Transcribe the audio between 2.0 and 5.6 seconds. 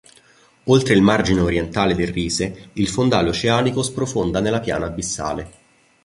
Rise, il fondale oceanico sprofonda nella piana abissale.